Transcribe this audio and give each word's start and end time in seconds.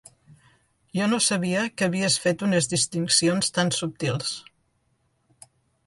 Jo 0.99 1.09
no 1.11 1.19
sabia 1.25 1.67
que 1.81 1.87
havies 1.89 2.17
fet 2.25 2.47
unes 2.49 2.71
distincions 2.73 3.55
tan 3.59 3.73
subtils. 3.83 4.35